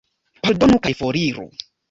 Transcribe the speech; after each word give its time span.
Pardonu 0.47 0.79
kaj 0.87 0.95
foriru. 1.03 1.47